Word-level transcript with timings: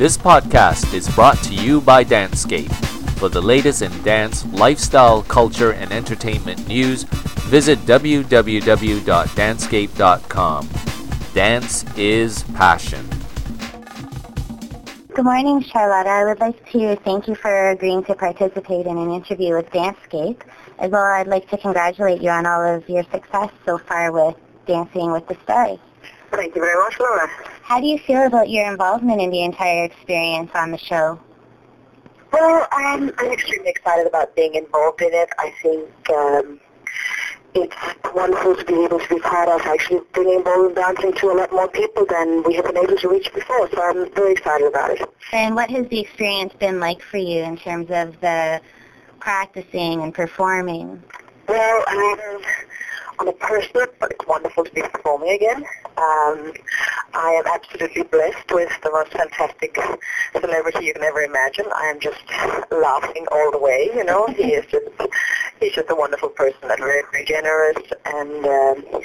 This 0.00 0.16
podcast 0.16 0.94
is 0.94 1.14
brought 1.14 1.36
to 1.42 1.52
you 1.52 1.82
by 1.82 2.04
Dancescape. 2.04 2.72
For 3.18 3.28
the 3.28 3.42
latest 3.42 3.82
in 3.82 3.92
dance, 4.02 4.46
lifestyle, 4.46 5.20
culture, 5.24 5.72
and 5.72 5.92
entertainment 5.92 6.66
news, 6.66 7.02
visit 7.02 7.78
www.dancescape.com. 7.80 10.68
Dance 11.34 11.84
is 11.98 12.42
passion. 12.54 13.06
Good 15.12 15.26
morning, 15.26 15.62
Charlotta. 15.64 16.08
I 16.08 16.24
would 16.24 16.40
like 16.40 16.72
to 16.72 16.96
thank 17.04 17.28
you 17.28 17.34
for 17.34 17.68
agreeing 17.68 18.02
to 18.04 18.14
participate 18.14 18.86
in 18.86 18.96
an 18.96 19.10
interview 19.10 19.54
with 19.54 19.68
Dancescape. 19.68 20.40
As 20.78 20.90
well, 20.90 21.02
I'd 21.02 21.28
like 21.28 21.50
to 21.50 21.58
congratulate 21.58 22.22
you 22.22 22.30
on 22.30 22.46
all 22.46 22.64
of 22.64 22.88
your 22.88 23.02
success 23.12 23.50
so 23.66 23.76
far 23.76 24.12
with 24.12 24.34
Dancing 24.66 25.12
with 25.12 25.28
the 25.28 25.36
Stars. 25.44 25.78
Thank 26.30 26.54
you 26.54 26.62
very 26.62 26.82
much, 26.82 26.98
Laura. 26.98 27.28
How 27.70 27.78
do 27.78 27.86
you 27.86 27.98
feel 27.98 28.26
about 28.26 28.50
your 28.50 28.68
involvement 28.68 29.22
in 29.22 29.30
the 29.30 29.44
entire 29.44 29.84
experience 29.84 30.50
on 30.56 30.72
the 30.72 30.76
show? 30.76 31.20
Well, 32.32 32.66
I'm, 32.72 33.12
I'm 33.16 33.30
extremely 33.30 33.70
excited 33.70 34.08
about 34.08 34.34
being 34.34 34.56
involved 34.56 35.00
in 35.00 35.10
it. 35.12 35.28
I 35.38 35.52
think 35.62 35.88
um, 36.10 36.60
it's 37.54 37.76
wonderful 38.12 38.56
to 38.56 38.64
be 38.64 38.74
able 38.74 38.98
to 38.98 39.08
be 39.08 39.20
part 39.20 39.48
of 39.48 39.60
actually 39.60 40.00
bringing 40.12 40.42
ballroom 40.42 40.74
dancing 40.74 41.12
to 41.12 41.30
a 41.30 41.34
lot 41.34 41.52
more 41.52 41.68
people 41.68 42.04
than 42.06 42.42
we 42.42 42.54
have 42.54 42.64
been 42.64 42.76
able 42.76 42.96
to 42.96 43.08
reach 43.08 43.32
before. 43.32 43.70
So 43.70 43.80
I'm 43.80 44.12
very 44.14 44.32
excited 44.32 44.66
about 44.66 44.90
it. 44.90 45.08
And 45.30 45.54
what 45.54 45.70
has 45.70 45.86
the 45.90 46.00
experience 46.00 46.52
been 46.54 46.80
like 46.80 47.00
for 47.00 47.18
you 47.18 47.44
in 47.44 47.56
terms 47.56 47.86
of 47.90 48.20
the 48.20 48.60
practicing 49.20 50.02
and 50.02 50.12
performing? 50.12 51.00
Well, 51.46 51.84
I 51.86 51.96
mean, 51.96 52.44
on 53.20 53.28
a 53.28 53.32
personal, 53.32 53.86
but 53.98 54.10
it's 54.10 54.26
wonderful 54.26 54.64
to 54.64 54.72
be 54.72 54.80
performing 54.80 55.30
again. 55.30 55.62
Um, 55.98 56.52
I 57.12 57.32
am 57.38 57.44
absolutely 57.46 58.02
blessed 58.04 58.50
with 58.50 58.72
the 58.82 58.90
most 58.90 59.12
fantastic 59.12 59.76
celebrity 60.32 60.86
you 60.86 60.94
can 60.94 61.02
ever 61.02 61.20
imagine. 61.20 61.66
I 61.74 61.86
am 61.86 62.00
just 62.00 62.22
laughing 62.70 63.26
all 63.30 63.50
the 63.50 63.58
way. 63.58 63.90
You 63.94 64.04
know, 64.04 64.26
he 64.28 64.54
is 64.54 64.64
just 64.66 64.86
he's 65.60 65.72
just 65.72 65.90
a 65.90 65.94
wonderful 65.94 66.30
person 66.30 66.70
and 66.70 66.78
very 66.78 67.02
very 67.12 67.24
generous 67.24 67.78
and. 68.06 68.46
Um, 68.46 69.02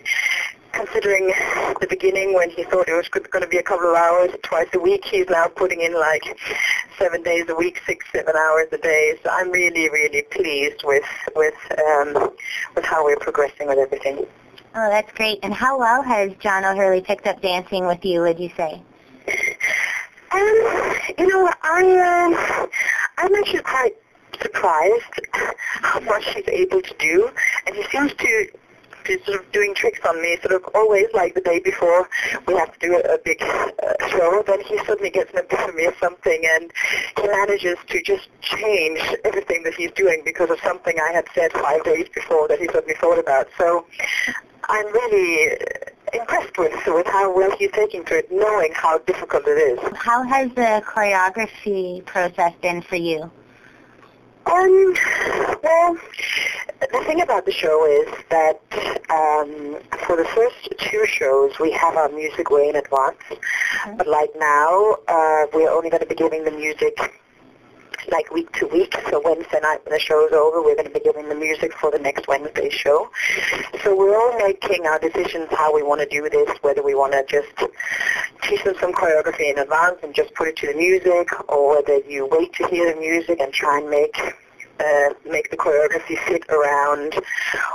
considering 0.76 1.34
the 1.80 1.88
beginning 1.90 2.34
when 2.34 2.50
he 2.50 2.64
thought 2.64 2.88
it 2.88 2.94
was 2.94 3.08
going 3.08 3.42
to 3.42 3.48
be 3.48 3.58
a 3.58 3.64
couple 3.64 3.90
of 3.90 3.96
hours 3.96 4.30
twice 4.44 4.68
a 4.74 4.80
week, 4.80 5.06
he's 5.06 5.28
now 5.30 5.48
putting 5.48 5.82
in 5.82 5.94
like 5.94 6.38
seven 7.00 7.24
days 7.24 7.46
a 7.50 7.56
week, 7.56 7.82
six, 7.86 8.06
seven 8.12 8.36
hours 8.36 8.68
a 8.72 8.78
day. 8.78 9.18
So 9.24 9.30
I'm 9.32 9.50
really, 9.52 9.90
really 9.90 10.22
pleased 10.24 10.84
with 10.84 11.06
with 11.36 11.56
um, 11.88 12.32
with 12.76 12.86
how 12.86 13.06
we're 13.06 13.18
progressing 13.18 13.68
with 13.68 13.80
everything. 13.80 14.26
Oh, 14.76 14.90
that's 14.90 15.12
great. 15.14 15.40
And 15.42 15.54
how 15.54 15.80
well 15.80 16.04
has 16.04 16.32
John 16.40 16.66
O'Hurley 16.66 17.02
picked 17.02 17.28
up 17.28 17.42
dancing 17.42 17.88
with 17.88 18.04
you? 18.04 18.22
Would 18.22 18.40
you 18.40 18.50
say? 18.58 18.84
Um, 20.32 20.96
you 21.18 21.28
know, 21.28 21.50
I 21.64 22.26
um, 22.28 22.70
I'm 23.18 23.36
actually 23.36 23.62
quite 23.62 23.96
surprised 24.42 25.22
how 25.32 26.02
much 26.02 26.26
he's 26.34 26.48
able 26.50 26.82
to 26.82 26.94
do, 27.00 27.30
and 27.66 27.76
he 27.76 27.84
seems 27.84 28.14
to 28.14 28.48
He's 29.08 29.24
sort 29.26 29.40
of 29.40 29.52
doing 29.52 29.74
tricks 29.76 30.00
on 30.08 30.22
me, 30.22 30.38
sort 30.42 30.56
of 30.56 30.64
always 30.76 31.08
like 31.14 31.36
the 31.36 31.42
day 31.42 31.60
before 31.60 32.10
we 32.48 32.56
have 32.56 32.72
to 32.74 32.80
do 32.80 32.96
a, 32.96 33.16
a 33.16 33.18
big 33.24 33.42
uh, 33.42 34.08
show, 34.10 34.44
then 34.46 34.62
he 34.62 34.78
suddenly 34.86 35.10
gets 35.10 35.32
an 35.34 35.40
epiphany 35.40 35.86
of 35.86 35.96
something 36.00 36.42
and 36.56 36.72
he 37.18 37.28
manages 37.28 37.78
to 37.88 38.02
just 38.02 38.28
change 38.42 39.00
everything 39.24 39.64
that 39.64 39.74
he's 39.74 39.92
doing 39.92 40.22
because 40.26 40.50
of 40.50 40.60
something 40.62 40.96
I 41.00 41.12
had 41.14 41.26
said 41.34 41.52
five 41.54 41.84
days 41.84 42.08
before 42.14 42.48
that 42.48 42.60
he 42.60 42.68
suddenly 42.68 42.96
thought 42.96 43.20
about. 43.20 43.48
So 43.58 43.86
I'm 44.70 44.86
really 44.88 45.58
impressed 46.14 46.58
with 46.58 46.74
with 46.88 47.08
how 47.08 47.36
well 47.36 47.56
he's 47.58 47.72
taking 47.72 48.04
to 48.06 48.18
it, 48.18 48.32
knowing 48.32 48.72
how 48.74 49.00
difficult 49.00 49.44
it 49.48 49.52
is. 49.52 49.80
How 49.98 50.24
has 50.24 50.50
the 50.52 50.82
choreography 50.86 52.06
process 52.06 52.54
been 52.62 52.82
for 52.82 52.96
you? 52.96 53.32
Um, 54.46 54.94
well, 55.66 55.98
the 56.80 57.04
thing 57.06 57.22
about 57.22 57.46
the 57.46 57.52
show 57.52 57.86
is 57.86 58.08
that 58.30 58.62
um, 59.10 59.82
for 60.06 60.16
the 60.16 60.26
first 60.36 60.74
two 60.78 61.06
shows 61.08 61.58
we 61.60 61.72
have 61.72 61.96
our 61.98 62.10
music 62.10 62.52
way 62.52 62.70
in 62.70 62.76
advance, 62.76 63.18
mm-hmm. 63.30 63.98
but 63.98 64.08
like 64.08 64.30
now 64.38 64.98
uh, 65.08 65.46
we're 65.54 65.72
only 65.72 65.90
going 65.90 66.02
to 66.04 66.08
be 66.08 66.16
giving 66.16 66.44
the 66.44 66.52
music 66.52 66.96
like 68.12 68.32
week 68.32 68.52
to 68.52 68.68
week. 68.68 68.96
So 69.10 69.20
Wednesday 69.26 69.60
night 69.60 69.84
when 69.84 69.94
the 69.94 70.00
show 70.00 70.28
is 70.28 70.34
over, 70.34 70.62
we're 70.62 70.76
going 70.76 70.88
to 70.88 70.94
be 70.94 71.00
giving 71.00 71.30
the 71.30 71.36
music 71.36 71.74
for 71.74 71.90
the 71.90 71.98
next 71.98 72.28
Wednesday 72.28 72.70
show. 72.70 73.10
So 73.84 73.98
we're 73.98 74.16
all 74.16 74.38
making 74.38 74.86
our 74.86 75.00
decisions 75.00 75.48
how 75.50 75.74
we 75.74 75.82
want 75.82 76.02
to 76.02 76.08
do 76.08 76.30
this, 76.30 76.56
whether 76.62 76.84
we 76.84 76.94
want 76.94 77.14
to 77.14 77.26
just 77.28 77.50
teach 78.44 78.64
them 78.64 78.76
some 78.80 78.94
choreography 78.94 79.52
in 79.52 79.58
advance 79.58 79.98
and 80.04 80.14
just 80.14 80.32
put 80.36 80.48
it 80.48 80.58
to 80.58 80.68
the 80.68 80.76
music, 80.76 81.28
or 81.50 81.78
whether 81.78 81.98
you 82.08 82.28
wait 82.28 82.54
to 82.54 82.68
hear 82.68 82.94
the 82.94 83.00
music 83.00 83.40
and 83.40 83.52
try 83.52 83.80
and 83.80 83.90
make 83.90 84.16
uh, 84.80 85.14
make 85.30 85.52
the 85.52 85.58
choreography 85.58 86.18
fit 86.28 86.44
around 86.50 87.16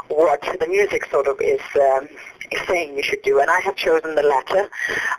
what 0.08 0.40
the 0.58 0.66
music 0.66 1.06
sort 1.06 1.26
of 1.26 1.40
is, 1.40 1.60
um, 1.76 2.08
saying 2.66 2.96
you 2.96 3.02
should 3.02 3.22
do. 3.22 3.40
And 3.40 3.50
I 3.50 3.60
have 3.60 3.76
chosen 3.76 4.14
the 4.14 4.22
latter. 4.22 4.68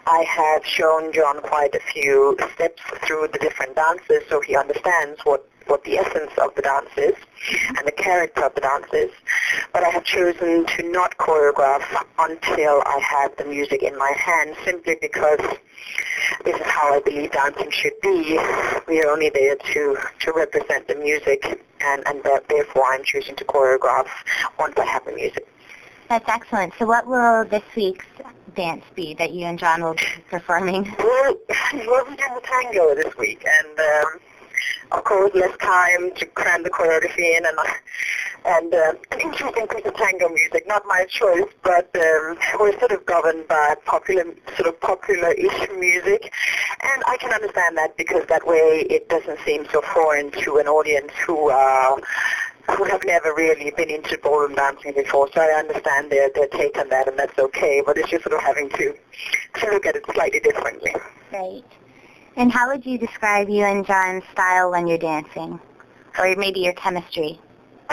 I 0.06 0.24
have 0.24 0.66
shown 0.66 1.14
John 1.14 1.42
quite 1.42 1.76
a 1.76 1.80
few 1.80 2.38
steps 2.54 2.82
through 3.06 3.30
the 3.32 3.40
different 3.40 3.76
dances 3.76 4.24
so 4.30 4.42
he 4.42 4.56
understands 4.56 5.20
what 5.24 5.48
what 5.68 5.84
the 5.84 5.98
essence 5.98 6.32
of 6.38 6.54
the 6.56 6.62
dance 6.62 6.90
is 6.98 7.16
and 7.78 7.88
the 7.88 7.92
character 7.92 8.44
of 8.44 8.54
the 8.56 8.62
dance 8.62 8.88
is. 8.94 9.12
But 9.72 9.84
I 9.84 9.90
have 9.90 10.04
chosen 10.04 10.66
to 10.66 10.92
not 10.92 11.18
choreograph 11.18 11.84
until 12.20 12.84
I 12.86 13.00
have 13.00 13.36
the 13.38 13.46
music 13.46 13.82
in 13.82 13.98
my 13.98 14.12
hand 14.18 14.56
simply 14.66 14.98
because 15.00 15.40
this 16.46 16.56
is 16.56 16.66
how 16.66 16.94
I 16.94 17.00
believe 17.00 17.32
dancing 17.32 17.72
should 17.72 18.00
be. 18.02 18.38
We 18.88 19.02
are 19.02 19.12
only 19.12 19.30
there 19.30 19.56
to, 19.56 19.98
to 20.20 20.34
represent 20.34 20.88
the 20.88 20.96
music, 20.96 21.62
and, 21.82 22.04
and 22.08 22.24
therefore 22.50 22.94
I'm 22.94 23.04
choosing 23.04 23.36
to 23.36 23.46
choreograph 23.46 24.08
once 24.60 24.76
I 24.78 24.86
have 24.86 25.06
the 25.06 25.14
music. 25.14 25.48
That's 26.10 26.28
excellent. 26.28 26.74
So 26.78 26.86
what 26.86 27.08
will 27.08 27.46
this 27.46 27.64
week's 27.76 28.06
dance 28.56 28.84
be 28.96 29.14
that 29.14 29.32
you 29.32 29.46
and 29.46 29.58
John 29.58 29.82
will 29.82 29.94
be 29.94 30.04
performing? 30.30 30.94
Well, 31.00 31.38
we'll 31.74 32.06
be 32.06 32.16
doing 32.16 32.36
the 32.36 32.42
tango 32.44 32.96
this 32.96 33.16
week, 33.18 33.46
and 33.46 33.80
um, 33.80 34.20
of 34.92 35.04
course 35.04 35.32
less 35.34 35.56
time 35.58 36.14
to 36.16 36.26
cram 36.26 36.64
the 36.64 36.70
choreography 36.70 37.38
in 37.38 37.46
and 37.46 37.58
and 38.46 38.74
uh, 38.74 38.94
an 39.12 39.20
interesting 39.22 39.68
piece 39.68 39.86
of 39.86 39.96
tango 39.96 40.30
music, 40.30 40.68
not 40.68 40.84
my 40.88 41.06
choice, 41.06 41.50
but 41.64 41.90
um, 41.96 42.38
we're 42.60 42.78
sort 42.80 42.92
of 42.92 43.06
governed 43.06 43.48
by 43.48 43.76
popular, 43.86 44.26
sort 44.58 44.68
of 44.68 44.80
popular-ish 44.82 45.70
music, 45.78 46.34
and 46.82 47.04
I 47.08 47.18
can 47.18 47.32
understand 47.32 47.78
that 47.78 47.96
because 47.98 48.26
that 48.28 48.46
way 48.48 48.86
it 48.90 49.10
doesn't 49.10 49.40
seem 49.46 49.68
so 49.72 49.82
foreign 49.82 50.32
to 50.32 50.58
an 50.58 50.68
audience 50.68 51.12
who 51.26 51.50
uh, 51.52 51.98
who 52.70 52.84
have 52.86 53.04
never 53.06 53.34
really 53.34 53.72
been 53.76 53.90
into 53.90 54.18
ballroom 54.22 54.56
dancing 54.56 54.94
before, 54.94 55.30
so 55.34 55.42
I 55.42 55.60
understand 55.60 56.12
their, 56.12 56.30
their 56.34 56.48
take 56.48 56.78
on 56.78 56.90
that, 56.90 57.08
and 57.08 57.18
that's 57.18 57.38
okay, 57.38 57.82
but 57.86 57.98
it's 57.98 58.10
just 58.10 58.24
sort 58.24 58.36
of 58.36 58.42
having 58.42 58.70
to, 58.70 58.96
to 59.56 59.72
look 59.72 59.86
at 59.86 59.96
it 59.96 60.04
slightly 60.14 60.40
differently. 60.40 60.94
Right. 61.32 61.64
And 62.38 62.52
how 62.52 62.70
would 62.70 62.86
you 62.86 62.98
describe 62.98 63.50
you 63.50 63.64
and 63.64 63.86
John's 63.86 64.24
style 64.32 64.72
when 64.72 64.88
you're 64.88 64.98
dancing? 64.98 65.60
Or 66.18 66.36
maybe 66.36 66.62
your 66.62 66.74
chemistry? 66.74 67.40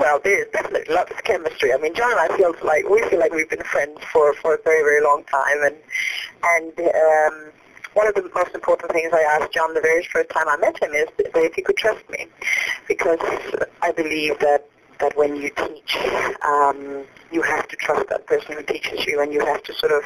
Well, 0.00 0.18
there's 0.24 0.48
definitely 0.50 0.94
lots 0.94 1.10
of 1.10 1.22
chemistry. 1.24 1.74
I 1.74 1.76
mean, 1.76 1.92
John 1.94 2.10
and 2.10 2.20
I 2.20 2.34
feel 2.34 2.54
like 2.64 2.88
we 2.88 3.06
feel 3.10 3.18
like 3.18 3.34
we've 3.34 3.50
been 3.50 3.62
friends 3.62 3.98
for 4.10 4.32
for 4.32 4.54
a 4.54 4.58
very 4.64 4.82
very 4.82 5.04
long 5.04 5.24
time, 5.24 5.62
and 5.62 5.76
and 6.42 6.72
um, 6.80 7.52
one 7.92 8.06
of 8.06 8.14
the 8.14 8.30
most 8.34 8.54
important 8.54 8.92
things 8.92 9.12
I 9.12 9.20
asked 9.20 9.52
John 9.52 9.74
the 9.74 9.80
very 9.82 10.02
first 10.04 10.30
time 10.30 10.48
I 10.48 10.56
met 10.56 10.82
him 10.82 10.94
is 10.94 11.06
that 11.18 11.36
if 11.36 11.52
he 11.52 11.60
could 11.60 11.76
trust 11.76 12.08
me, 12.08 12.28
because 12.88 13.18
I 13.82 13.92
believe 13.92 14.38
that 14.38 14.70
that 15.00 15.14
when 15.18 15.36
you 15.36 15.50
teach, 15.50 15.98
um, 16.46 17.04
you 17.30 17.42
have 17.42 17.68
to 17.68 17.76
trust 17.76 18.08
that 18.08 18.26
person 18.26 18.54
who 18.54 18.62
teaches 18.62 19.04
you, 19.04 19.20
and 19.20 19.34
you 19.34 19.44
have 19.44 19.62
to 19.64 19.74
sort 19.74 19.92
of, 19.92 20.02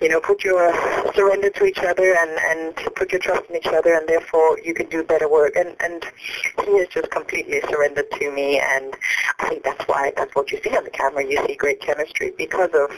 you 0.00 0.08
know, 0.08 0.20
put 0.20 0.44
your 0.44 0.72
surrender 1.14 1.50
to 1.50 1.64
each 1.64 1.78
other 1.78 2.14
and 2.16 2.30
and 2.30 2.94
put 2.94 3.12
your 3.12 3.20
trust 3.20 3.48
in 3.50 3.56
each 3.56 3.66
other, 3.66 3.94
and 3.94 4.08
therefore 4.08 4.58
you 4.64 4.74
can 4.74 4.88
do 4.88 5.02
better 5.02 5.28
work. 5.28 5.54
And 5.56 5.76
and 5.80 6.04
he 6.64 6.78
has 6.78 6.88
just 6.88 7.10
completely 7.10 7.60
surrendered 7.68 8.10
to 8.12 8.30
me, 8.30 8.58
and 8.58 8.94
I 9.38 9.48
think 9.48 9.64
that's 9.64 9.86
why 9.86 10.12
that's 10.16 10.34
what 10.34 10.50
you 10.50 10.60
see 10.62 10.76
on 10.76 10.84
the 10.84 10.90
camera. 10.90 11.24
You 11.24 11.44
see 11.46 11.54
great 11.54 11.80
chemistry 11.80 12.32
because 12.36 12.70
of 12.74 12.90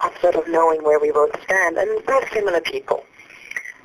of 0.00 0.12
sort 0.20 0.36
of 0.36 0.46
knowing 0.48 0.84
where 0.84 1.00
we 1.00 1.10
both 1.10 1.32
stand, 1.44 1.78
and 1.78 1.88
we're 2.06 2.28
similar 2.30 2.60
people 2.60 3.04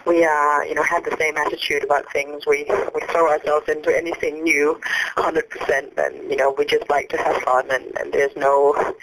we 0.06 0.24
uh, 0.24 0.62
you 0.62 0.75
know 0.75 0.83
have 0.83 1.03
the 1.03 1.15
same 1.18 1.38
attitude 1.38 1.83
about 1.83 2.12
things. 2.12 2.45
We 2.45 2.65
we 2.94 3.01
throw 3.09 3.30
ourselves 3.30 3.68
into 3.69 3.95
anything 3.95 4.44
new, 4.44 4.80
100%, 5.18 5.98
and 5.98 6.30
you 6.30 6.38
know 6.38 6.56
we 6.57 6.65
just 6.65 6.89
like 6.89 7.09
to 7.09 7.18
have 7.18 7.38
fun, 7.44 7.69
and, 7.71 7.86
and 8.00 8.13
there's 8.13 8.36
no 8.36 8.94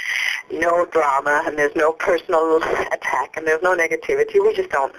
no 0.50 0.86
drama, 0.86 1.42
and 1.46 1.58
there's 1.58 1.76
no 1.76 1.92
personal 1.92 2.56
attack, 2.92 3.36
and 3.36 3.46
there's 3.46 3.62
no 3.62 3.76
negativity. 3.76 4.42
We 4.42 4.54
just 4.54 4.70
don't 4.70 4.94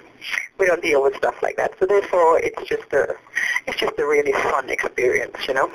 we 0.58 0.66
don't 0.66 0.82
deal 0.82 1.02
with 1.02 1.16
stuff 1.16 1.42
like 1.42 1.56
that. 1.58 1.74
So 1.80 1.86
therefore, 1.86 2.40
it's 2.40 2.62
just 2.68 2.92
a 2.94 3.16
it's 3.68 3.80
just 3.80 3.98
a 3.98 4.06
really 4.06 4.34
fun 4.34 4.70
experience, 4.70 5.38
you 5.48 5.54
know. 5.54 5.72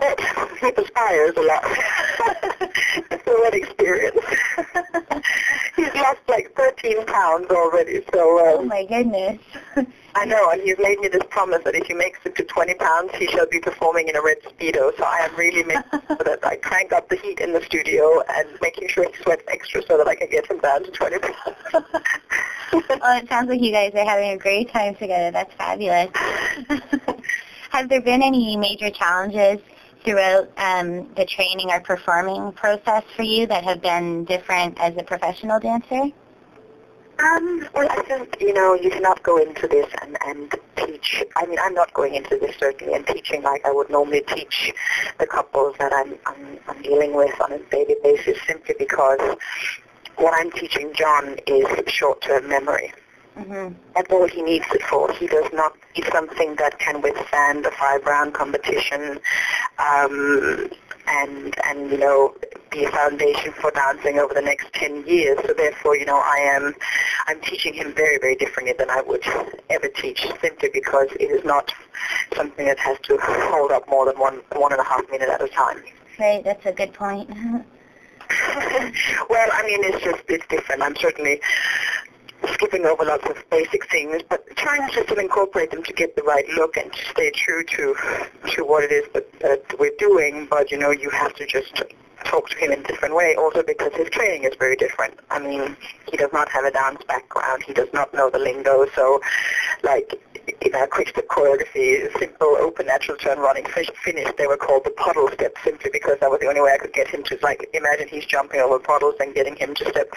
But 0.00 0.20
it 0.62 0.78
inspires 0.78 1.34
a 1.36 1.42
lot. 1.42 2.65
wet 3.26 3.54
experience. 3.54 4.20
he's 5.76 5.94
lost 5.94 6.20
like 6.28 6.54
13 6.56 7.04
pounds 7.06 7.46
already, 7.50 8.04
so... 8.12 8.38
Um, 8.38 8.60
oh 8.60 8.64
my 8.64 8.84
goodness. 8.86 9.38
I 10.14 10.24
know, 10.24 10.50
and 10.50 10.62
he's 10.62 10.78
made 10.78 10.98
me 11.00 11.08
this 11.08 11.22
promise 11.28 11.62
that 11.64 11.74
if 11.74 11.86
he 11.86 11.92
makes 11.92 12.20
it 12.24 12.34
to 12.36 12.44
20 12.44 12.74
pounds, 12.74 13.14
he 13.16 13.26
shall 13.26 13.46
be 13.46 13.60
performing 13.60 14.08
in 14.08 14.16
a 14.16 14.22
red 14.22 14.38
Speedo. 14.44 14.96
So 14.96 15.04
I 15.04 15.28
am 15.28 15.36
really 15.36 15.62
making 15.62 16.00
sure 16.06 16.16
that 16.24 16.38
I 16.42 16.56
crank 16.56 16.92
up 16.92 17.10
the 17.10 17.16
heat 17.16 17.38
in 17.38 17.52
the 17.52 17.60
studio 17.62 18.22
and 18.26 18.48
making 18.62 18.88
sure 18.88 19.04
he 19.04 19.22
sweats 19.22 19.42
extra 19.48 19.82
so 19.82 19.98
that 19.98 20.08
I 20.08 20.14
can 20.14 20.30
get 20.30 20.50
him 20.50 20.58
down 20.60 20.84
to 20.84 20.90
20 20.90 21.18
pounds. 21.18 21.36
well, 22.72 23.18
it 23.18 23.28
sounds 23.28 23.50
like 23.50 23.60
you 23.60 23.72
guys 23.72 23.92
are 23.94 24.06
having 24.06 24.30
a 24.30 24.38
great 24.38 24.70
time 24.70 24.94
together. 24.94 25.30
That's 25.30 25.52
fabulous. 25.54 26.10
Have 27.70 27.90
there 27.90 28.00
been 28.00 28.22
any 28.22 28.56
major 28.56 28.88
challenges 28.88 29.60
throughout 30.06 30.48
um, 30.56 31.12
the 31.16 31.26
training 31.26 31.70
or 31.70 31.80
performing 31.80 32.52
process 32.52 33.02
for 33.16 33.24
you 33.24 33.46
that 33.48 33.64
have 33.64 33.82
been 33.82 34.24
different 34.24 34.78
as 34.80 34.96
a 34.96 35.02
professional 35.02 35.58
dancer? 35.58 36.10
Um, 37.18 37.68
well, 37.74 37.88
I 37.90 38.02
think, 38.02 38.36
you 38.40 38.52
know, 38.52 38.74
you 38.74 38.90
cannot 38.90 39.22
go 39.22 39.38
into 39.38 39.66
this 39.66 39.86
and, 40.02 40.16
and 40.26 40.54
teach. 40.76 41.24
I 41.34 41.46
mean, 41.46 41.58
I'm 41.60 41.74
not 41.74 41.92
going 41.92 42.14
into 42.14 42.38
this 42.38 42.54
certainly 42.56 42.94
and 42.94 43.06
teaching 43.06 43.42
like 43.42 43.64
I 43.66 43.72
would 43.72 43.90
normally 43.90 44.22
teach 44.28 44.72
the 45.18 45.26
couples 45.26 45.74
that 45.78 45.92
I'm, 45.92 46.14
I'm, 46.26 46.58
I'm 46.68 46.82
dealing 46.82 47.16
with 47.16 47.38
on 47.40 47.52
a 47.52 47.58
daily 47.70 47.96
basis 48.02 48.38
simply 48.46 48.76
because 48.78 49.18
what 50.16 50.34
I'm 50.38 50.52
teaching 50.52 50.92
John 50.94 51.36
is 51.46 51.66
short-term 51.88 52.48
memory. 52.48 52.92
Mm-hmm. 53.36 53.74
That's 53.94 54.10
all 54.10 54.26
he 54.26 54.42
needs 54.42 54.64
it 54.72 54.82
for. 54.82 55.12
He 55.12 55.26
does 55.26 55.50
not 55.52 55.74
need 55.94 56.06
something 56.10 56.56
that 56.56 56.78
can 56.78 57.02
withstand 57.02 57.66
a 57.66 57.70
five-round 57.72 58.32
competition 58.32 59.18
um, 59.78 60.70
and, 61.06 61.54
and, 61.66 61.90
you 61.90 61.98
know, 61.98 62.34
be 62.70 62.84
a 62.84 62.90
foundation 62.90 63.52
for 63.52 63.70
dancing 63.72 64.18
over 64.18 64.32
the 64.32 64.40
next 64.40 64.72
10 64.72 65.06
years. 65.06 65.38
So 65.46 65.52
therefore, 65.52 65.96
you 65.96 66.06
know, 66.06 66.16
I 66.16 66.38
am, 66.38 66.74
I'm 67.28 67.40
teaching 67.42 67.74
him 67.74 67.94
very, 67.94 68.18
very 68.18 68.36
differently 68.36 68.74
than 68.78 68.88
I 68.88 69.02
would 69.02 69.22
ever 69.68 69.88
teach 69.88 70.26
simply 70.40 70.70
because 70.72 71.08
it 71.20 71.30
is 71.30 71.44
not 71.44 71.74
something 72.34 72.64
that 72.66 72.78
has 72.78 72.98
to 73.04 73.18
hold 73.20 73.70
up 73.70 73.86
more 73.88 74.06
than 74.06 74.18
one, 74.18 74.40
one 74.52 74.72
and 74.72 74.80
a 74.80 74.84
half 74.84 75.08
minute 75.10 75.28
at 75.28 75.42
a 75.42 75.48
time. 75.48 75.82
Right, 76.18 76.42
that's 76.42 76.64
a 76.64 76.72
good 76.72 76.94
point. 76.94 77.28
well, 79.30 79.48
I 79.52 79.62
mean, 79.64 79.84
it's 79.84 80.02
just, 80.02 80.22
it's 80.28 80.46
different. 80.48 80.82
I'm 80.82 80.96
certainly 80.96 81.40
skipping 82.56 82.86
over 82.86 83.04
lots 83.04 83.28
of 83.28 83.36
basic 83.50 83.88
things, 83.90 84.22
but 84.28 84.44
trying 84.56 84.88
to 84.92 85.04
still 85.04 85.18
incorporate 85.18 85.70
them 85.70 85.82
to 85.82 85.92
get 85.92 86.16
the 86.16 86.22
right 86.22 86.48
look 86.50 86.76
and 86.76 86.90
to 86.92 87.04
stay 87.10 87.30
true 87.30 87.62
to 87.64 87.94
to 88.52 88.64
what 88.64 88.82
it 88.84 88.92
is 88.92 89.04
that, 89.12 89.26
that 89.40 89.78
we're 89.78 89.98
doing. 89.98 90.46
But 90.48 90.70
you 90.70 90.78
know, 90.78 90.90
you 90.90 91.10
have 91.10 91.34
to 91.34 91.46
just 91.46 91.82
talk 92.24 92.48
to 92.50 92.56
him 92.56 92.72
in 92.72 92.80
a 92.80 92.82
different 92.82 93.14
way 93.14 93.34
also 93.36 93.62
because 93.62 93.92
his 93.94 94.08
training 94.10 94.44
is 94.44 94.54
very 94.58 94.76
different. 94.76 95.14
I 95.30 95.38
mean, 95.38 95.76
he 96.10 96.16
does 96.16 96.32
not 96.32 96.48
have 96.48 96.64
a 96.64 96.70
dance 96.70 97.02
background. 97.06 97.62
He 97.62 97.72
does 97.72 97.88
not 97.92 98.12
know 98.14 98.30
the 98.30 98.38
lingo. 98.38 98.86
So, 98.94 99.20
like, 99.82 100.20
in 100.60 100.74
our 100.74 100.86
quick 100.86 101.08
step 101.08 101.26
choreography, 101.26 102.10
simple 102.18 102.56
open 102.60 102.86
natural 102.86 103.16
turn 103.16 103.38
running 103.38 103.66
finish, 103.66 104.28
they 104.38 104.46
were 104.46 104.56
called 104.56 104.84
the 104.84 104.90
puddle 104.90 105.28
steps 105.32 105.60
simply 105.64 105.90
because 105.92 106.18
that 106.20 106.30
was 106.30 106.40
the 106.40 106.46
only 106.46 106.60
way 106.60 106.72
I 106.72 106.78
could 106.78 106.92
get 106.92 107.08
him 107.08 107.22
to, 107.24 107.38
like, 107.42 107.68
imagine 107.74 108.08
he's 108.08 108.24
jumping 108.24 108.60
over 108.60 108.78
puddles 108.78 109.14
and 109.20 109.34
getting 109.34 109.56
him 109.56 109.74
to 109.74 109.88
step 109.90 110.12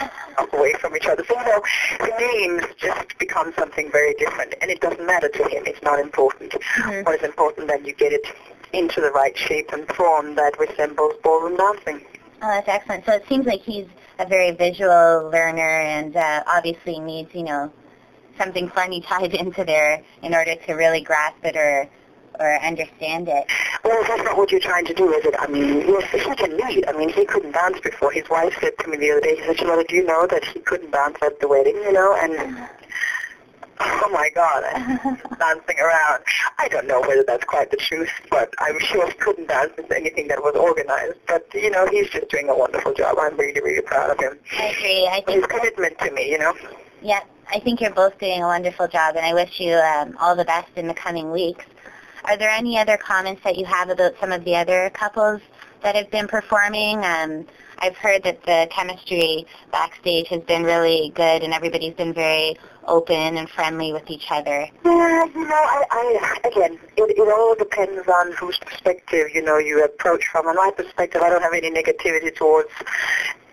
away 0.52 0.74
from 0.74 0.96
each 0.96 1.06
other. 1.06 1.24
So, 1.26 1.34
know, 1.50 1.62
the 1.98 2.12
names 2.18 2.62
just 2.76 3.18
become 3.18 3.52
something 3.58 3.90
very 3.90 4.14
different 4.14 4.54
and 4.60 4.70
it 4.70 4.80
doesn't 4.80 5.04
matter 5.04 5.28
to 5.28 5.48
him. 5.48 5.64
It's 5.66 5.82
not 5.82 5.98
important. 5.98 6.52
Mm-hmm. 6.52 7.04
What 7.04 7.18
is 7.18 7.22
important 7.22 7.68
that 7.68 7.86
you 7.86 7.92
get 7.92 8.12
it 8.12 8.26
into 8.72 9.00
the 9.00 9.10
right 9.10 9.36
shape 9.36 9.70
and 9.72 9.86
form 9.88 10.36
that 10.36 10.58
resembles 10.58 11.14
ballroom 11.22 11.56
dancing. 11.56 12.04
Oh, 12.42 12.48
that's 12.48 12.68
excellent. 12.68 13.04
So 13.04 13.12
it 13.12 13.26
seems 13.28 13.46
like 13.46 13.62
he's 13.62 13.86
a 14.18 14.26
very 14.26 14.52
visual 14.52 15.28
learner 15.30 15.80
and 15.80 16.16
uh, 16.16 16.44
obviously 16.46 16.98
needs, 17.00 17.34
you 17.34 17.42
know, 17.42 17.72
something 18.40 18.68
funny 18.70 19.00
tied 19.00 19.34
into 19.42 19.64
there 19.64 20.02
in 20.22 20.34
order 20.34 20.54
to 20.54 20.72
really 20.74 21.00
grasp 21.00 21.44
it 21.44 21.56
or 21.56 21.88
or 22.38 22.58
understand 22.62 23.28
it. 23.28 23.44
Well, 23.84 24.02
that's 24.08 24.24
not 24.24 24.36
what 24.38 24.50
you're 24.50 24.60
trying 24.60 24.86
to 24.86 24.94
do, 24.94 25.12
is 25.12 25.24
it? 25.26 25.34
I 25.38 25.46
mean, 25.46 25.80
yes, 25.86 26.10
he 26.10 26.34
can 26.34 26.56
lead. 26.56 26.86
I 26.86 26.92
mean, 26.92 27.10
he 27.10 27.26
couldn't 27.26 27.52
dance 27.52 27.78
before. 27.80 28.12
His 28.12 28.30
wife 28.30 28.56
said 28.60 28.72
to 28.78 28.88
me 28.88 28.96
the 28.96 29.10
other 29.10 29.20
day, 29.20 29.36
she 29.36 29.44
said, 29.44 29.58
Charlotte, 29.58 29.88
do 29.88 29.96
you 29.96 30.04
know 30.04 30.26
that 30.26 30.44
he 30.46 30.60
couldn't 30.60 30.90
dance 30.90 31.18
at 31.20 31.38
the 31.40 31.48
wedding, 31.48 31.74
you 31.74 31.92
know? 31.92 32.16
And 32.18 32.66
oh 33.80 34.08
my 34.10 34.30
God, 34.34 34.62
dancing 35.38 35.78
around. 35.80 36.22
I 36.58 36.68
don't 36.68 36.86
know 36.86 37.00
whether 37.00 37.24
that's 37.26 37.44
quite 37.44 37.70
the 37.70 37.76
truth, 37.76 38.10
but 38.30 38.54
I'm 38.58 38.78
sure 38.78 39.06
he 39.06 39.14
couldn't 39.14 39.48
dance 39.48 39.72
with 39.76 39.90
anything 39.90 40.28
that 40.28 40.42
was 40.42 40.54
organized. 40.56 41.18
But, 41.26 41.46
you 41.52 41.70
know, 41.70 41.86
he's 41.88 42.08
just 42.08 42.28
doing 42.30 42.48
a 42.48 42.56
wonderful 42.56 42.94
job. 42.94 43.16
I'm 43.20 43.36
really, 43.36 43.60
really 43.60 43.82
proud 43.82 44.10
of 44.10 44.18
him. 44.18 44.38
I 44.58 44.66
agree. 44.66 45.08
I 45.10 45.22
think 45.26 45.40
His 45.40 45.46
commitment 45.46 45.98
to 45.98 46.10
me, 46.12 46.30
you 46.30 46.38
know. 46.38 46.54
Yeah, 47.02 47.20
I 47.52 47.58
think 47.58 47.80
you're 47.80 47.90
both 47.90 48.18
doing 48.18 48.42
a 48.42 48.46
wonderful 48.46 48.86
job, 48.86 49.16
and 49.16 49.26
I 49.26 49.34
wish 49.34 49.58
you 49.58 49.74
um, 49.74 50.16
all 50.20 50.36
the 50.36 50.44
best 50.44 50.68
in 50.76 50.86
the 50.86 50.94
coming 50.94 51.32
weeks. 51.32 51.64
Are 52.24 52.36
there 52.36 52.50
any 52.50 52.78
other 52.78 52.96
comments 52.96 53.42
that 53.42 53.56
you 53.56 53.64
have 53.64 53.90
about 53.90 54.14
some 54.20 54.30
of 54.30 54.44
the 54.44 54.54
other 54.54 54.90
couples 54.90 55.40
that 55.82 55.96
have 55.96 56.10
been 56.10 56.28
performing? 56.28 57.04
Um, 57.04 57.46
I've 57.78 57.96
heard 57.96 58.22
that 58.24 58.42
the 58.44 58.68
chemistry 58.70 59.46
backstage 59.72 60.28
has 60.28 60.42
been 60.42 60.62
really 60.62 61.12
good 61.14 61.42
and 61.42 61.54
everybody's 61.54 61.94
been 61.94 62.12
very 62.12 62.56
open 62.86 63.38
and 63.38 63.48
friendly 63.48 63.92
with 63.92 64.10
each 64.10 64.26
other. 64.30 64.68
Yeah, 64.84 65.24
you 65.24 65.46
know, 65.46 65.54
I, 65.54 65.84
I 65.90 66.38
again, 66.44 66.78
it, 66.98 67.18
it 67.18 67.32
all 67.32 67.54
depends 67.54 68.06
on 68.06 68.32
whose 68.32 68.58
perspective, 68.58 69.28
you 69.34 69.42
know, 69.42 69.56
you 69.56 69.82
approach 69.82 70.26
from. 70.26 70.46
On 70.46 70.56
my 70.56 70.70
perspective, 70.76 71.22
I 71.22 71.30
don't 71.30 71.42
have 71.42 71.54
any 71.54 71.70
negativity 71.70 72.34
towards 72.34 72.68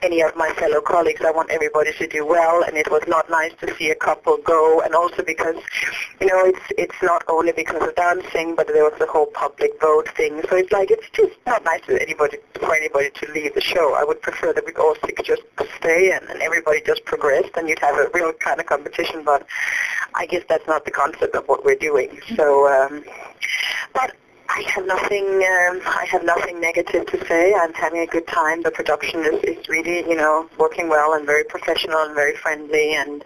any 0.02 0.22
of 0.22 0.36
my 0.36 0.50
fellow 0.54 0.82
colleagues. 0.82 1.22
I 1.22 1.32
want 1.32 1.50
everybody 1.50 1.94
to 1.94 2.08
do 2.08 2.26
well, 2.26 2.64
and 2.64 2.78
it 2.78 2.90
was 2.92 3.04
not 3.08 3.30
nice 3.30 3.54
to 3.62 3.76
see 3.76 3.90
a 3.90 3.96
couple 3.96 4.38
go, 4.38 4.82
and 4.82 4.94
also 4.96 5.24
because, 5.24 5.56
you 6.20 6.28
know, 6.28 6.42
it's 6.46 6.66
it's 6.78 7.02
not 7.02 7.24
only 7.28 7.52
because 7.52 7.82
of 7.88 7.96
dancing, 7.96 8.56
but 8.56 8.68
there 8.68 8.84
was 8.84 8.98
the 9.00 9.08
whole 9.08 9.28
public 9.28 9.80
vote 9.82 10.10
thing. 10.16 10.42
So 10.50 10.56
it's 10.56 10.72
like 10.72 10.92
it's 10.92 11.10
just 11.12 11.34
not 11.46 11.64
nice 11.64 11.82
for 11.82 11.98
anybody 11.98 12.38
for 12.60 12.76
anybody 12.76 13.10
to 13.12 13.32
leave 13.32 13.54
the 13.54 13.62
show. 13.62 13.96
I 13.96 14.04
would 14.04 14.22
prefer 14.22 14.54
that 14.54 14.66
we 14.66 14.74
all 14.74 14.96
six 15.06 15.22
just 15.24 15.44
stay 15.78 16.12
and, 16.12 16.30
and 16.30 16.42
everybody 16.42 16.82
just 16.82 17.06
progressed, 17.06 17.56
and 17.56 17.70
you'd 17.70 17.80
have 17.80 17.96
a 17.96 18.10
real 18.14 18.34
kind 18.34 18.60
of 18.60 18.66
competition. 18.66 19.24
But 19.24 19.46
I 20.14 20.26
guess 20.26 20.44
that's 20.48 20.68
not 20.68 20.86
the 20.86 20.92
concept 20.92 21.36
of 21.36 21.48
what 21.48 21.64
we're 21.66 21.76
doing. 21.76 22.20
So, 22.36 22.68
um, 22.68 23.04
have 24.78 24.86
nothing. 24.86 25.26
Um, 25.26 25.82
I 25.86 26.06
have 26.12 26.24
nothing 26.24 26.62
negative 26.62 27.08
to 27.08 27.26
say. 27.26 27.54
I'm 27.54 27.74
having 27.74 28.02
a 28.02 28.06
good 28.06 28.28
time. 28.28 28.62
The 28.62 28.72
production 28.72 29.22
is, 29.22 29.44
is 29.44 29.68
really, 29.68 30.08
you 30.08 30.16
know, 30.16 30.48
working 30.60 30.88
well 30.88 31.14
and 31.14 31.26
very 31.26 31.44
professional 31.44 31.98
and 32.04 32.14
very 32.14 32.36
friendly, 32.36 32.94
and 32.94 33.24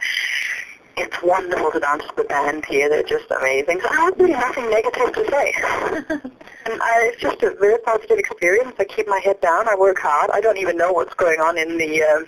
it's 0.98 1.22
wonderful 1.22 1.72
to 1.72 1.80
dance 1.80 2.04
with 2.08 2.16
the 2.16 2.24
band 2.24 2.66
here. 2.66 2.88
They're 2.90 3.04
just 3.04 3.30
amazing. 3.32 3.82
So 3.82 3.90
I 3.90 3.96
have 3.96 4.18
really 4.18 4.32
nothing 4.32 4.70
negative 4.70 5.14
to 5.14 5.30
say. 5.30 6.32
and 6.66 6.82
I, 6.82 7.12
it's 7.12 7.22
just 7.22 7.42
a 7.44 7.56
very 7.60 7.80
positive 7.80 8.18
experience. 8.18 8.74
I 8.80 8.86
keep 8.86 9.08
my 9.08 9.20
head 9.20 9.40
down. 9.42 9.68
I 9.68 9.76
work 9.76 10.00
hard. 10.00 10.30
I 10.32 10.42
don't 10.42 10.58
even 10.58 10.78
know 10.78 10.92
what's 10.92 11.14
going 11.16 11.40
on 11.40 11.58
in 11.58 11.78
the 11.78 12.04
uh, 12.04 12.24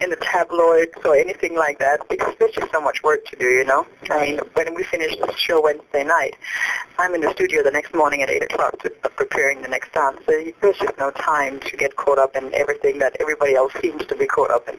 in 0.00 0.10
the 0.10 0.16
tabloids 0.16 0.92
or 1.04 1.16
anything 1.16 1.56
like 1.56 1.78
that 1.78 2.08
because 2.08 2.34
there's 2.38 2.52
just 2.52 2.72
so 2.72 2.80
much 2.80 3.02
work 3.02 3.24
to 3.26 3.36
do. 3.36 3.46
You 3.46 3.64
know. 3.64 3.86
I 4.10 4.20
mean, 4.20 4.40
when 4.54 4.74
we 4.74 4.84
finish 4.84 5.16
the 5.16 5.32
show 5.36 5.60
Wednesday 5.62 6.04
night, 6.04 6.36
I'm 6.98 7.14
in 7.14 7.20
the 7.20 7.30
studio 7.32 7.62
the 7.62 7.70
next 7.70 7.94
morning 7.94 8.22
at 8.22 8.30
eight 8.30 8.42
o'clock 8.42 8.78
to, 8.82 8.92
uh, 9.04 9.08
preparing 9.08 9.62
the 9.62 9.68
next 9.68 9.92
dance. 9.92 10.20
So 10.26 10.32
there's 10.60 10.78
just 10.78 10.98
no 10.98 11.10
time 11.12 11.60
to 11.60 11.76
get 11.76 11.96
caught 11.96 12.18
up 12.18 12.36
in 12.36 12.52
everything 12.54 12.98
that 13.00 13.16
everybody 13.20 13.54
else 13.54 13.72
seems 13.80 14.04
to 14.06 14.16
be 14.16 14.26
caught 14.26 14.50
up 14.50 14.68
in. 14.68 14.78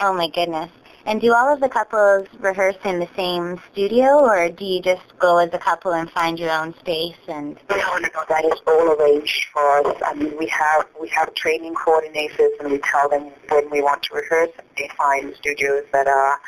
Oh 0.00 0.12
my 0.12 0.28
goodness. 0.28 0.70
And 1.08 1.22
do 1.22 1.32
all 1.32 1.50
of 1.50 1.60
the 1.60 1.70
couples 1.70 2.28
rehearse 2.38 2.76
in 2.84 2.98
the 2.98 3.08
same 3.16 3.58
studio, 3.72 4.20
or 4.20 4.50
do 4.50 4.62
you 4.62 4.82
just 4.82 5.18
go 5.18 5.38
as 5.38 5.48
a 5.54 5.58
couple 5.58 5.92
and 5.92 6.10
find 6.10 6.38
your 6.38 6.50
own 6.50 6.74
space? 6.80 7.16
And 7.26 7.56
no, 7.70 7.76
no, 7.96 8.24
that 8.28 8.44
is 8.44 8.60
all 8.66 8.92
arranged 8.92 9.46
for 9.50 9.86
us. 9.86 9.96
I 10.04 10.12
mean, 10.12 10.36
we 10.36 10.46
have 10.48 10.86
we 11.00 11.08
have 11.08 11.32
training 11.32 11.74
coordinators, 11.76 12.50
and 12.60 12.70
we 12.70 12.78
tell 12.80 13.08
them 13.08 13.30
when 13.48 13.70
we 13.70 13.80
want 13.80 14.02
to 14.02 14.16
rehearse. 14.16 14.50
They 14.76 14.90
find 14.98 15.34
studios 15.36 15.84
that 15.94 16.08
are 16.08 16.38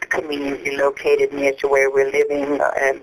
conveniently 0.00 0.76
located 0.76 1.32
near 1.32 1.52
to 1.60 1.68
where 1.68 1.88
we're 1.88 2.10
living. 2.10 2.60
Um, 2.60 3.02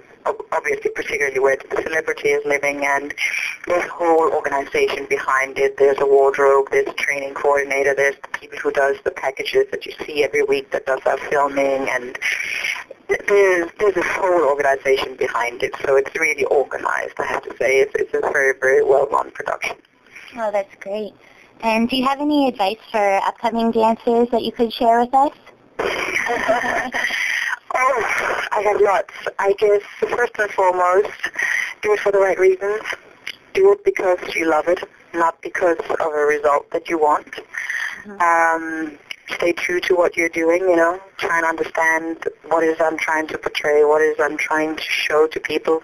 obviously 0.51 0.91
particularly 0.91 1.39
where 1.39 1.57
the 1.57 1.81
celebrity 1.81 2.29
is 2.29 2.45
living 2.45 2.85
and 2.85 3.13
there's 3.65 3.85
a 3.85 3.89
whole 3.89 4.31
organization 4.31 5.05
behind 5.09 5.57
it. 5.57 5.77
There's 5.77 5.97
a 5.99 6.05
wardrobe, 6.05 6.67
there's 6.71 6.87
a 6.87 6.93
training 6.93 7.33
coordinator, 7.33 7.93
there's 7.95 8.15
the 8.15 8.39
people 8.39 8.59
who 8.59 8.71
does 8.71 8.97
the 9.03 9.11
packages 9.11 9.65
that 9.71 9.85
you 9.85 9.93
see 10.05 10.23
every 10.23 10.43
week 10.43 10.71
that 10.71 10.85
does 10.85 11.01
our 11.05 11.17
filming 11.17 11.89
and 11.89 12.17
there's 13.07 13.69
there's 13.79 13.95
a 13.95 14.03
whole 14.03 14.43
organization 14.49 15.15
behind 15.15 15.63
it. 15.63 15.73
So 15.85 15.95
it's 15.95 16.13
really 16.15 16.45
organized, 16.45 17.13
I 17.19 17.25
have 17.25 17.43
to 17.43 17.55
say. 17.57 17.79
It's, 17.79 17.95
it's 17.95 18.13
a 18.13 18.19
very, 18.19 18.53
very 18.59 18.83
well-run 18.83 19.31
production. 19.31 19.77
Oh, 20.35 20.51
that's 20.51 20.75
great. 20.81 21.13
And 21.61 21.89
do 21.89 21.95
you 21.95 22.05
have 22.05 22.19
any 22.19 22.47
advice 22.47 22.77
for 22.91 23.17
upcoming 23.23 23.71
dancers 23.71 24.27
that 24.31 24.43
you 24.43 24.51
could 24.51 24.71
share 24.73 24.99
with 24.99 25.13
us? 25.13 25.31
Oh, 27.79 28.47
I 28.51 28.61
have 28.61 28.81
lots. 28.81 29.13
I 29.37 29.53
guess 29.53 29.81
first 29.99 30.33
and 30.39 30.49
foremost, 30.51 31.11
do 31.81 31.93
it 31.93 31.99
for 31.99 32.11
the 32.11 32.17
right 32.17 32.39
reasons. 32.39 32.81
Do 33.53 33.71
it 33.71 33.83
because 33.85 34.17
you 34.35 34.49
love 34.49 34.67
it, 34.67 34.83
not 35.13 35.39
because 35.41 35.77
of 35.77 35.99
a 35.99 36.25
result 36.25 36.69
that 36.71 36.89
you 36.89 36.97
want. 36.97 37.31
Mm-hmm. 38.05 38.21
Um, 38.21 38.97
stay 39.29 39.53
true 39.53 39.79
to 39.81 39.95
what 39.95 40.17
you're 40.17 40.29
doing, 40.29 40.61
you 40.61 40.75
know, 40.75 40.99
try 41.17 41.37
and 41.37 41.45
understand 41.45 42.27
what 42.47 42.63
is 42.63 42.77
I'm 42.79 42.97
trying 42.97 43.27
to 43.27 43.37
portray, 43.37 43.83
what 43.83 44.01
is 44.01 44.15
I'm 44.19 44.37
trying 44.37 44.75
to 44.75 44.81
show 44.81 45.27
to 45.27 45.39
people, 45.39 45.83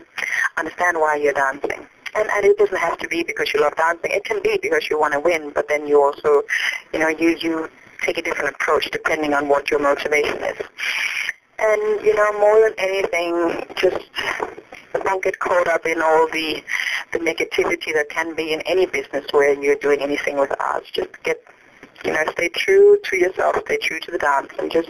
understand 0.58 0.98
why 0.98 1.18
you're 1.18 1.34
dancing. 1.34 1.86
And, 2.16 2.30
and 2.30 2.46
it 2.46 2.58
doesn't 2.58 2.78
have 2.78 2.98
to 3.00 3.08
be 3.08 3.24
because 3.24 3.54
you 3.54 3.62
love 3.62 3.76
dancing. 3.76 4.12
It 4.12 4.24
can 4.24 4.42
be 4.42 4.58
because 4.62 4.90
you 4.90 5.00
want 5.00 5.14
to 5.14 5.20
win, 5.20 5.52
but 5.54 5.68
then 5.68 5.88
you 5.88 6.02
also, 6.02 6.44
you 6.94 7.00
know, 7.00 7.10
you, 7.10 7.38
you 7.38 7.70
take 8.02 8.18
a 8.18 8.22
different 8.22 8.56
approach 8.56 8.90
depending 8.92 9.34
on 9.34 9.48
what 9.48 9.70
your 9.72 9.80
motivation 9.80 10.38
is. 10.44 10.58
And, 11.60 12.06
you 12.06 12.16
know, 12.16 12.40
more 12.40 12.70
than 12.70 12.74
anything, 12.78 13.66
just 13.76 14.06
don't 15.04 15.24
get 15.24 15.40
caught 15.40 15.68
up 15.68 15.86
in 15.86 16.02
all 16.02 16.28
the 16.32 16.64
the 17.12 17.20
negativity 17.20 17.94
that 17.94 18.08
can 18.10 18.36
be 18.36 18.54
in 18.54 18.62
any 18.62 18.88
business 18.88 19.26
where 19.32 19.54
you're 19.54 19.76
doing 19.76 20.02
anything 20.02 20.38
with 20.38 20.52
arts. 20.60 20.90
Just 20.92 21.22
get 21.24 21.44
you 22.04 22.12
know, 22.12 22.24
stay 22.32 22.50
true 22.50 23.00
to 23.04 23.18
yourself, 23.18 23.56
stay 23.66 23.78
true 23.78 24.00
to 24.00 24.12
the 24.12 24.18
dance, 24.18 24.50
and 24.60 24.70
just, 24.70 24.90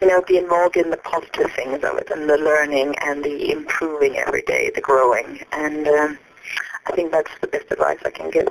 you 0.00 0.08
know, 0.08 0.20
be 0.22 0.38
involved 0.38 0.76
in 0.76 0.90
the 0.90 0.96
positive 0.96 1.52
things 1.52 1.84
of 1.84 1.96
it, 1.98 2.10
and 2.10 2.28
the 2.28 2.36
learning, 2.36 2.94
and 3.02 3.24
the 3.24 3.52
improving 3.52 4.16
every 4.16 4.42
day, 4.42 4.70
the 4.74 4.80
growing. 4.80 5.40
And 5.52 5.86
um, 5.86 6.18
I 6.86 6.92
think 6.92 7.12
that's 7.12 7.30
the 7.40 7.46
best 7.46 7.66
advice 7.70 7.98
I 8.04 8.10
can 8.10 8.30
give. 8.30 8.48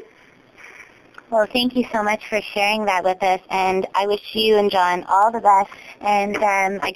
Well, 1.29 1.47
thank 1.51 1.75
you 1.75 1.85
so 1.91 2.03
much 2.03 2.27
for 2.27 2.41
sharing 2.41 2.85
that 2.85 3.03
with 3.03 3.21
us, 3.23 3.41
and 3.49 3.87
I 3.95 4.07
wish 4.07 4.35
you 4.35 4.57
and 4.57 4.71
John 4.71 5.03
all 5.09 5.31
the 5.31 5.39
best. 5.39 5.71
And 6.01 6.35
um, 6.37 6.79
I, 6.83 6.93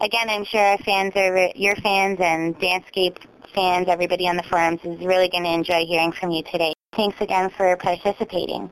again, 0.00 0.30
I'm 0.30 0.44
sure 0.44 0.60
our 0.60 0.78
fans 0.78 1.12
are 1.16 1.50
your 1.54 1.76
fans 1.76 2.18
and 2.20 2.58
Dancescape 2.58 3.18
fans, 3.54 3.86
everybody 3.88 4.26
on 4.28 4.36
the 4.36 4.42
forums 4.44 4.80
is 4.84 5.00
really 5.00 5.28
going 5.28 5.42
to 5.44 5.50
enjoy 5.50 5.84
hearing 5.84 6.12
from 6.12 6.30
you 6.30 6.42
today. 6.42 6.72
Thanks 6.92 7.20
again 7.20 7.50
for 7.50 7.76
participating. 7.76 8.70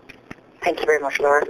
Thank 0.63 0.81
you 0.81 0.87
very 0.87 1.01
much, 1.01 1.21
Laura. 1.21 1.45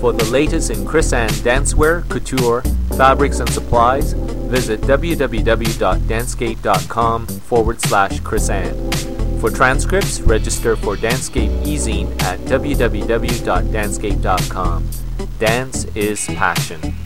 For 0.00 0.12
the 0.12 0.28
latest 0.30 0.70
in 0.70 0.84
Chrisanne 0.84 1.30
dancewear, 1.42 2.08
couture, 2.08 2.62
fabrics, 2.96 3.40
and 3.40 3.50
supplies, 3.50 4.12
visit 4.12 4.80
www.dancescape.com 4.82 7.26
forward 7.26 7.80
slash 7.80 8.20
Chrisanne. 8.20 9.40
For 9.40 9.50
transcripts, 9.50 10.20
register 10.20 10.76
for 10.76 10.94
Dancescape 10.96 11.66
e-zine 11.66 12.22
at 12.22 12.38
www.dancescape.com. 12.40 14.90
Dance 15.38 15.84
is 15.94 16.26
passion. 16.26 17.05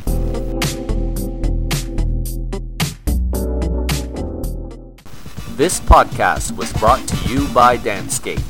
This 5.61 5.77
podcast 5.79 6.57
was 6.57 6.73
brought 6.73 7.07
to 7.07 7.17
you 7.29 7.47
by 7.49 7.77
Dancescape. 7.77 8.41